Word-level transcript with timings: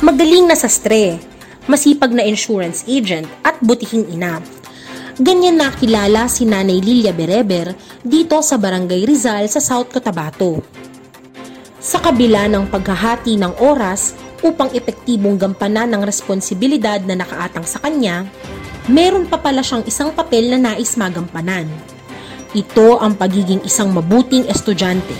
Magaling 0.00 0.48
na 0.48 0.56
sastre, 0.56 1.20
masipag 1.68 2.08
na 2.16 2.24
insurance 2.24 2.88
agent 2.88 3.28
at 3.44 3.60
butihing 3.60 4.08
ina. 4.08 4.40
Ganyan 5.20 5.60
nakilala 5.60 6.24
si 6.24 6.48
Nanay 6.48 6.80
Lilia 6.80 7.12
Bereber 7.12 7.76
dito 8.00 8.40
sa 8.40 8.56
Barangay 8.56 9.04
Rizal 9.04 9.44
sa 9.52 9.60
South 9.60 9.92
Cotabato. 9.92 10.64
Sa 11.76 12.00
kabila 12.00 12.48
ng 12.48 12.72
paghahati 12.72 13.36
ng 13.36 13.60
oras 13.60 14.16
upang 14.40 14.72
epektibong 14.72 15.36
gampanan 15.36 15.92
ng 15.92 16.00
responsibilidad 16.08 17.04
na 17.04 17.20
nakaatang 17.20 17.68
sa 17.68 17.76
kanya, 17.84 18.24
meron 18.88 19.28
pa 19.28 19.36
pala 19.36 19.60
siyang 19.60 19.84
isang 19.84 20.16
papel 20.16 20.48
na 20.48 20.56
nais 20.56 20.96
magampanan. 20.96 21.68
Ito 22.56 23.04
ang 23.04 23.20
pagiging 23.20 23.68
isang 23.68 23.92
mabuting 23.92 24.48
estudyante. 24.48 25.12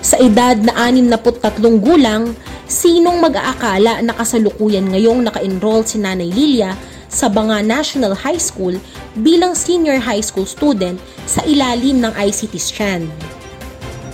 Sa 0.00 0.16
edad 0.16 0.56
na 0.56 0.88
63 0.88 1.60
gulang, 1.76 2.32
sinong 2.68 3.24
mag-aakala 3.24 4.04
na 4.04 4.12
kasalukuyan 4.12 4.92
ngayong 4.92 5.24
naka-enroll 5.24 5.82
si 5.88 5.96
Nanay 5.96 6.28
Lilia 6.28 6.76
sa 7.08 7.32
Banga 7.32 7.64
National 7.64 8.12
High 8.12 8.38
School 8.38 8.76
bilang 9.16 9.56
senior 9.56 9.96
high 9.96 10.20
school 10.20 10.44
student 10.44 11.00
sa 11.24 11.40
ilalim 11.48 12.04
ng 12.04 12.12
ICT 12.12 12.54
strand 12.60 13.08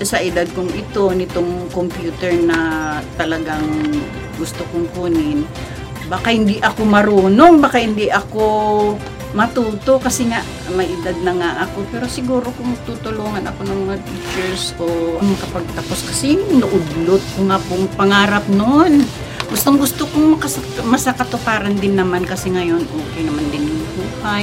sa 0.03 0.19
edad 0.19 0.45
kong 0.59 0.75
ito, 0.75 1.15
nitong 1.15 1.71
computer 1.71 2.35
na 2.43 2.59
talagang 3.15 3.63
gusto 4.35 4.67
kong 4.75 4.91
kunin, 4.91 5.47
baka 6.11 6.35
hindi 6.35 6.59
ako 6.59 6.83
marunong, 6.83 7.63
baka 7.63 7.79
hindi 7.79 8.11
ako 8.11 8.45
matuto 9.35 9.99
kasi 9.99 10.31
nga 10.31 10.41
may 10.73 10.87
edad 10.87 11.19
na 11.27 11.33
nga 11.35 11.51
ako. 11.67 11.85
Pero 11.91 12.07
siguro 12.07 12.47
kung 12.55 12.73
tutulungan 12.87 13.45
ako 13.45 13.61
ng 13.67 13.79
mga 13.85 13.97
teachers 14.07 14.73
ko 14.79 14.87
kapag 15.43 15.67
tapos 15.75 16.01
kasi 16.07 16.39
naudlot 16.39 17.23
ko 17.35 17.41
nga 17.51 17.59
pong 17.67 17.85
pangarap 17.99 18.47
noon. 18.49 19.03
Gustong 19.51 19.77
gusto 19.77 20.09
kong 20.09 20.41
masakatuparan 20.89 21.77
din 21.77 21.99
naman 21.99 22.25
kasi 22.25 22.49
ngayon 22.49 22.81
okay 22.81 23.23
naman 23.27 23.45
din 23.53 23.69
yung 23.69 23.85
buhay. 23.99 24.43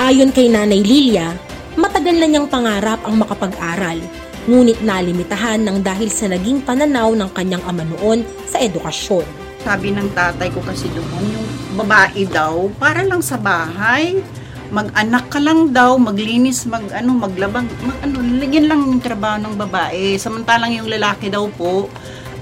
Ayon 0.00 0.30
kay 0.30 0.48
Nanay 0.48 0.80
Lilia, 0.80 1.34
matagal 1.74 2.16
na 2.16 2.28
niyang 2.30 2.48
pangarap 2.48 3.02
ang 3.04 3.20
makapag-aral 3.20 4.00
ngunit 4.48 4.80
nalimitahan 4.80 5.60
ng 5.60 5.84
dahil 5.84 6.08
sa 6.08 6.24
naging 6.30 6.64
pananaw 6.64 7.12
ng 7.12 7.28
kanyang 7.36 7.60
ama 7.68 7.84
noon 7.84 8.24
sa 8.48 8.56
edukasyon. 8.56 9.26
Sabi 9.60 9.92
ng 9.92 10.08
tatay 10.16 10.48
ko 10.48 10.64
kasi 10.64 10.88
doon, 10.96 11.24
yung 11.28 11.48
babae 11.74 12.26
daw, 12.26 12.70
para 12.78 13.02
lang 13.06 13.22
sa 13.22 13.38
bahay, 13.38 14.18
mag-anak 14.70 15.26
ka 15.30 15.42
lang 15.42 15.74
daw, 15.74 15.98
maglinis, 15.98 16.64
mag 16.70 16.86
ano, 16.94 17.18
maglabang, 17.18 17.66
mag 17.82 17.98
ano, 18.06 18.22
yan 18.46 18.70
lang 18.70 18.80
yung 18.86 19.02
trabaho 19.02 19.42
ng 19.42 19.54
babae. 19.58 20.14
Samantalang 20.14 20.70
yung 20.78 20.86
lalaki 20.86 21.26
daw 21.26 21.50
po, 21.50 21.90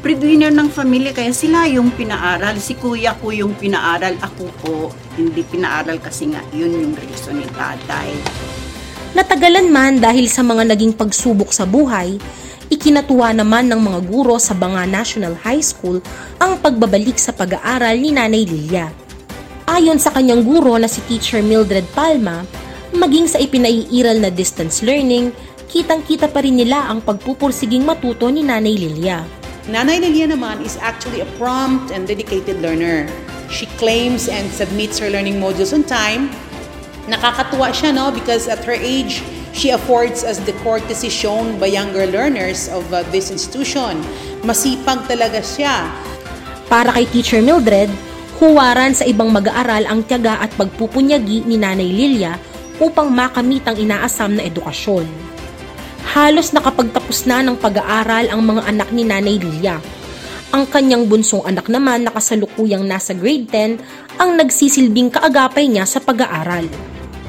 breadwinner 0.05 0.53
ng 0.53 0.69
family, 0.69 1.11
kaya 1.11 1.33
sila 1.33 1.65
yung 1.67 1.91
pinaaral. 1.91 2.61
Si 2.61 2.77
kuya 2.77 3.17
ko 3.17 3.33
yung 3.33 3.57
pinaaral, 3.57 4.15
ako 4.21 4.45
po, 4.61 4.75
hindi 5.17 5.41
pinaaral 5.43 5.99
kasi 5.99 6.31
nga, 6.31 6.45
yun 6.53 6.71
yung 6.71 6.95
reason 6.95 7.41
ni 7.41 7.49
tatay. 7.49 8.13
Natagalan 9.17 9.73
man 9.73 9.99
dahil 9.99 10.29
sa 10.29 10.45
mga 10.45 10.69
naging 10.69 10.93
pagsubok 10.93 11.51
sa 11.51 11.65
buhay, 11.65 12.21
ikinatuwa 12.69 13.33
naman 13.33 13.73
ng 13.73 13.81
mga 13.81 14.01
guro 14.05 14.37
sa 14.37 14.53
Banga 14.53 14.85
National 14.85 15.33
High 15.41 15.65
School 15.65 16.05
ang 16.37 16.61
pagbabalik 16.61 17.17
sa 17.17 17.33
pag-aaral 17.33 17.97
ni 17.97 18.13
Nanay 18.13 18.45
Lilia. 18.45 19.08
Ayon 19.69 20.01
sa 20.01 20.09
kanyang 20.09 20.49
guro 20.49 20.81
na 20.81 20.89
si 20.89 21.05
Teacher 21.05 21.45
Mildred 21.45 21.85
Palma, 21.93 22.49
maging 22.97 23.29
sa 23.29 23.37
ipinaiiral 23.37 24.17
na 24.17 24.33
distance 24.33 24.81
learning, 24.81 25.29
kitang-kita 25.69 26.33
pa 26.33 26.41
rin 26.41 26.57
nila 26.57 26.89
ang 26.89 27.05
pagpupursiging 27.05 27.85
matuto 27.85 28.33
ni 28.33 28.41
Nanay 28.41 28.81
Lilia. 28.81 29.29
Nanay 29.69 30.01
Lilia 30.01 30.25
naman 30.25 30.65
is 30.65 30.81
actually 30.81 31.21
a 31.21 31.29
prompt 31.37 31.93
and 31.93 32.09
dedicated 32.09 32.65
learner. 32.65 33.05
She 33.53 33.69
claims 33.77 34.33
and 34.33 34.49
submits 34.49 34.97
her 34.97 35.13
learning 35.13 35.37
modules 35.37 35.77
on 35.77 35.85
time 35.85 36.33
Nakakatuwa 37.09 37.73
siya, 37.73 37.91
no? 37.97 38.13
Because 38.13 38.53
at 38.53 38.61
her 38.69 38.77
age, 38.77 39.25
she 39.57 39.73
affords 39.73 40.23
us 40.23 40.37
the 40.45 40.53
courtesy 40.61 41.09
shown 41.09 41.57
by 41.57 41.73
younger 41.73 42.05
learners 42.05 42.69
of 42.69 42.85
uh, 42.93 43.01
this 43.09 43.33
institution. 43.33 44.05
Masipag 44.45 45.09
talaga 45.09 45.41
siya. 45.41 45.89
Para 46.69 46.93
kay 46.93 47.09
Teacher 47.09 47.41
Mildred, 47.41 47.89
huwaran 48.39 48.95
sa 48.95 49.03
ibang 49.03 49.35
mag-aaral 49.35 49.83
ang 49.91 50.07
tiyaga 50.07 50.39
at 50.39 50.55
pagpupunyagi 50.55 51.43
ni 51.45 51.59
Nanay 51.59 51.91
Lilia 51.91 52.39
upang 52.79 53.11
makamit 53.11 53.67
ang 53.67 53.75
inaasam 53.75 54.39
na 54.39 54.47
edukasyon. 54.47 55.07
Halos 56.15 56.55
nakapagtapos 56.55 57.27
na 57.27 57.43
ng 57.43 57.59
pag-aaral 57.59 58.31
ang 58.31 58.41
mga 58.41 58.63
anak 58.71 58.89
ni 58.95 59.03
Nanay 59.03 59.37
Lilia. 59.43 59.83
Ang 60.55 60.65
kanyang 60.71 61.05
bunsong 61.11 61.45
anak 61.45 61.69
naman 61.69 62.07
na 62.07 62.15
kasalukuyang 62.15 62.87
nasa 62.87 63.13
grade 63.13 63.51
10 63.51 64.17
ang 64.17 64.31
nagsisilbing 64.39 65.13
kaagapay 65.13 65.69
niya 65.69 65.85
sa 65.85 66.01
pag-aaral. 66.01 66.65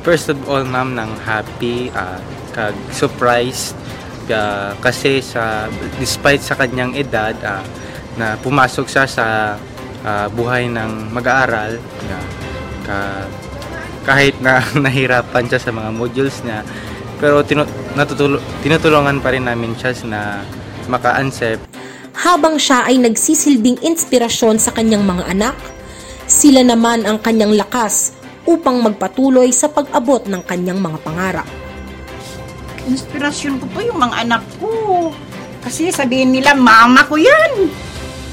First 0.06 0.32
of 0.32 0.40
all, 0.48 0.64
ma'am, 0.64 0.96
nang 0.96 1.12
happy, 1.28 1.92
uh, 1.92 2.24
kag 2.56 2.78
surprised 2.96 3.76
uh, 4.32 4.72
kasi 4.80 5.20
sa 5.20 5.68
despite 6.00 6.40
sa 6.40 6.56
kanyang 6.56 6.96
edad 6.96 7.36
uh, 7.44 7.62
na 8.16 8.40
pumasok 8.40 8.88
siya 8.88 9.06
sa 9.06 9.26
uh, 10.04 10.28
buhay 10.32 10.68
ng 10.70 11.12
mag-aaral 11.14 11.80
uh, 11.80 12.26
ka, 12.86 12.98
kahit 14.06 14.36
na 14.44 14.64
nahirapan 14.86 15.48
siya 15.48 15.60
sa 15.60 15.72
mga 15.72 15.90
modules 15.96 16.40
niya 16.44 16.64
pero 17.20 17.44
tinu- 17.44 17.68
natutul- 18.00 18.40
tinutulungan 18.64 19.20
pa 19.20 19.36
rin 19.36 19.44
namin 19.44 19.76
siya 19.76 19.92
na 20.08 20.44
maka-accept 20.88 21.68
habang 22.20 22.60
siya 22.60 22.84
ay 22.88 23.00
nagsisilbing 23.00 23.80
inspirasyon 23.84 24.60
sa 24.60 24.76
kanyang 24.76 25.08
mga 25.08 25.24
anak 25.32 25.56
sila 26.30 26.62
naman 26.62 27.10
ang 27.10 27.18
kanyang 27.18 27.58
lakas 27.58 28.14
upang 28.46 28.86
magpatuloy 28.86 29.50
sa 29.50 29.66
pag-abot 29.66 30.22
ng 30.30 30.46
kanyang 30.46 30.78
mga 30.78 30.98
pangarap. 31.02 31.50
Inspirasyon 32.86 33.58
ko 33.58 33.66
po 33.74 33.82
yung 33.82 33.98
mga 33.98 34.30
anak 34.30 34.44
ko. 34.62 34.70
Kasi 35.66 35.90
sabihin 35.90 36.30
nila, 36.30 36.54
mama 36.54 37.02
ko 37.10 37.18
yan. 37.18 37.74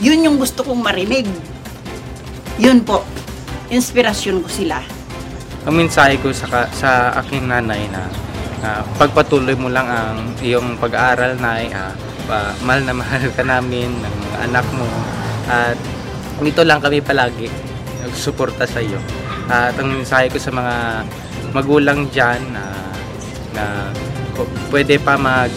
Yun 0.04 0.28
yung 0.28 0.36
gusto 0.36 0.60
kong 0.60 0.84
marinig. 0.84 1.24
Yun 2.56 2.80
po. 2.82 3.04
Inspirasyon 3.68 4.40
ko 4.40 4.48
sila. 4.48 4.80
Ang 5.66 5.84
mensahe 5.84 6.16
ko 6.22 6.30
sa, 6.30 6.70
sa 6.70 7.12
aking 7.20 7.50
nanay 7.50 7.84
na 7.90 8.06
uh, 8.62 8.82
pagpatuloy 8.96 9.58
mo 9.58 9.68
lang 9.68 9.86
ang 9.90 10.32
iyong 10.40 10.78
pag-aaral 10.78 11.36
na 11.36 11.60
uh, 11.66 11.92
uh, 12.30 12.52
mahal 12.62 12.82
na 12.86 12.94
mahal 12.94 13.22
ka 13.34 13.42
namin 13.42 13.90
ng 13.90 14.16
anak 14.46 14.66
mo 14.74 14.86
at 15.46 15.78
ito 16.42 16.62
lang 16.62 16.82
kami 16.82 17.00
palagi 17.00 17.48
nagsuporta 18.04 18.68
sa 18.68 18.82
iyo 18.82 19.00
at 19.50 19.74
ang 19.78 19.88
mensahe 19.90 20.30
ko 20.30 20.38
sa 20.38 20.52
mga 20.52 20.74
magulang 21.54 22.10
dyan 22.10 22.42
na, 22.52 22.64
na 23.54 23.64
pwede 24.70 25.00
pa 25.00 25.16
mag 25.16 25.50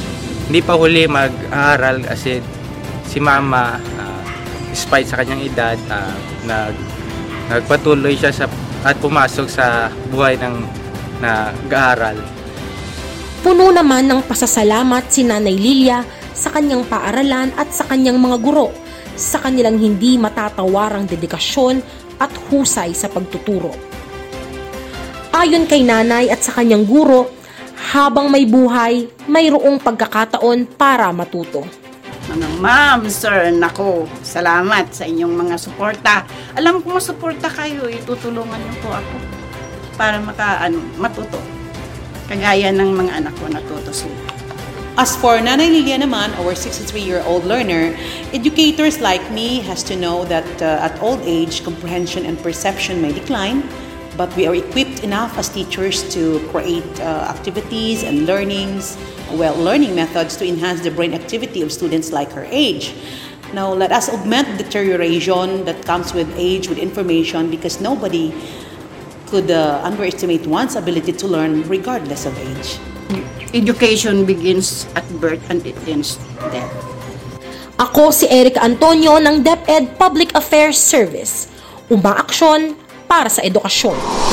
hindi 0.49 0.65
pa 0.65 0.73
huli 0.73 1.05
mag-aaral 1.05 2.01
kasi 2.05 2.41
si 3.05 3.17
mama 3.21 3.77
uh, 3.77 4.21
despite 4.71 5.05
sa 5.09 5.21
kanyang 5.21 5.45
edad 5.45 5.77
uh, 5.89 6.15
nag 6.45 6.73
nagpatuloy 7.49 8.13
siya 8.13 8.31
sa 8.31 8.45
at 8.85 8.95
pumasok 9.03 9.47
sa 9.51 9.91
buhay 10.07 10.39
ng 10.39 10.55
nag-aaral. 11.19 12.15
Puno 13.43 13.71
naman 13.75 14.07
ng 14.07 14.23
pasasalamat 14.23 15.11
si 15.11 15.27
Nanay 15.27 15.55
Lilia 15.55 15.99
sa 16.31 16.47
kanyang 16.53 16.87
paaralan 16.87 17.51
at 17.59 17.75
sa 17.75 17.83
kanyang 17.83 18.15
mga 18.15 18.37
guro 18.39 18.71
sa 19.19 19.43
kanilang 19.43 19.75
hindi 19.75 20.15
matatawarang 20.15 21.03
dedikasyon 21.11 21.83
at 22.23 22.31
husay 22.47 22.95
sa 22.95 23.11
pagtuturo. 23.11 23.75
Ayon 25.35 25.67
kay 25.67 25.83
nanay 25.83 26.31
at 26.31 26.39
sa 26.39 26.55
kanyang 26.55 26.87
guro, 26.87 27.31
habang 27.91 28.27
may 28.31 28.43
buhay, 28.43 29.07
mayroong 29.27 29.79
pagkakataon 29.79 30.67
para 30.75 31.11
matuto. 31.15 31.63
Mga 32.29 32.61
ma'am, 32.61 33.01
sir, 33.09 33.49
nako, 33.57 34.05
salamat 34.21 34.93
sa 34.93 35.01
inyong 35.09 35.33
mga 35.33 35.55
suporta. 35.57 36.29
Alam 36.53 36.85
ko 36.85 37.01
masuporta 37.01 37.49
kayo, 37.49 37.89
itutulungan 37.89 38.61
niyo 38.61 38.75
po 38.85 38.93
ako 38.93 39.15
para 39.97 40.21
maka, 40.21 40.61
ano, 40.61 40.77
matuto. 41.01 41.41
Kagaya 42.29 42.69
ng 42.69 42.93
mga 42.93 43.25
anak 43.25 43.33
ko 43.33 43.49
natuto 43.49 43.89
sila. 43.89 44.13
As 44.93 45.17
for 45.17 45.41
Nanay 45.41 45.73
Lilia 45.73 45.97
naman, 45.97 46.29
our 46.37 46.53
63-year-old 46.53 47.49
learner, 47.49 47.97
educators 48.29 49.01
like 49.01 49.25
me 49.33 49.65
has 49.65 49.81
to 49.89 49.97
know 49.97 50.21
that 50.29 50.45
uh, 50.61 50.85
at 50.85 50.93
old 51.01 51.25
age, 51.25 51.65
comprehension 51.65 52.29
and 52.29 52.37
perception 52.45 53.01
may 53.01 53.09
decline, 53.09 53.65
but 54.19 54.27
we 54.35 54.43
are 54.43 54.53
equipped 54.53 54.99
enough 54.99 55.39
as 55.39 55.47
teachers 55.47 56.03
to 56.11 56.43
create 56.51 56.83
uh, 56.99 57.31
activities 57.31 58.03
and 58.03 58.27
learnings, 58.27 58.99
well, 59.31 59.55
learning 59.55 59.95
methods 59.95 60.35
to 60.35 60.43
enhance 60.43 60.83
the 60.83 60.91
brain 60.91 61.15
activity 61.15 61.63
of 61.63 61.71
students 61.71 62.11
like 62.11 62.27
her 62.35 62.43
age. 62.51 62.91
Now, 63.55 63.71
let 63.71 63.95
us 63.95 64.11
augment 64.11 64.59
the 64.59 64.67
deterioration 64.67 65.63
that 65.63 65.87
comes 65.87 66.11
with 66.11 66.27
age, 66.35 66.67
with 66.67 66.77
information, 66.77 67.49
because 67.49 67.79
nobody 67.79 68.35
could 69.31 69.49
uh, 69.49 69.79
underestimate 69.87 70.45
one's 70.45 70.75
ability 70.75 71.15
to 71.15 71.25
learn 71.25 71.63
regardless 71.71 72.27
of 72.27 72.35
age. 72.43 72.75
Education 73.55 74.27
begins 74.27 74.85
at 74.99 75.07
birth 75.23 75.41
and 75.49 75.65
it 75.65 75.79
ends 75.87 76.19
death. 76.51 76.69
Ako 77.79 78.11
si 78.11 78.27
Erica 78.27 78.67
Antonio 78.67 79.15
ng 79.15 79.47
DepEd 79.47 79.95
Public 79.95 80.35
Affairs 80.35 80.75
Service. 80.75 81.47
Umaaksyon 81.87 82.75
para 83.09 83.33
sa 83.33 83.41
edukasyon. 83.41 84.28